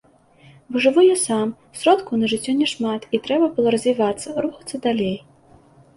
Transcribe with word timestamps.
Бо 0.75 0.79
жыву 0.85 1.03
я 1.07 1.17
сам, 1.25 1.51
сродкаў 1.81 2.13
на 2.21 2.31
жыццё 2.33 2.55
няшмат 2.61 3.01
і 3.19 3.23
трэба 3.27 3.53
было 3.59 3.75
развівацца, 3.77 4.27
рухацца 4.47 4.75
далей. 4.87 5.17